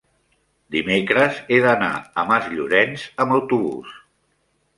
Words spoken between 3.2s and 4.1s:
amb autobús.